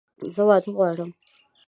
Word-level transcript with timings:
زه 0.35 0.41
واده 0.47 0.69
غواړم! 0.75 1.11